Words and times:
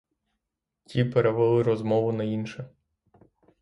Ті 0.85 1.03
перевели 1.05 1.63
розмову 1.63 2.11
на 2.11 2.23
інше. 2.23 2.69